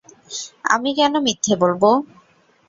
আমি 0.65 0.89
কেন 0.97 1.13
মিথ্যে 1.25 1.53
বলব? 1.61 1.83